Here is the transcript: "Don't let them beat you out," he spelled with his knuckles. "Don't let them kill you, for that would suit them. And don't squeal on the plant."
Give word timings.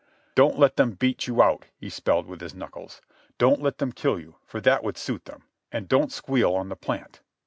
"Don't 0.33 0.57
let 0.57 0.77
them 0.77 0.93
beat 0.93 1.27
you 1.27 1.43
out," 1.43 1.67
he 1.77 1.87
spelled 1.87 2.25
with 2.25 2.41
his 2.41 2.55
knuckles. 2.55 3.01
"Don't 3.37 3.61
let 3.61 3.77
them 3.77 3.91
kill 3.91 4.19
you, 4.19 4.33
for 4.47 4.59
that 4.61 4.83
would 4.83 4.97
suit 4.97 5.25
them. 5.25 5.43
And 5.71 5.87
don't 5.87 6.11
squeal 6.11 6.55
on 6.55 6.69
the 6.69 6.75
plant." 6.75 7.21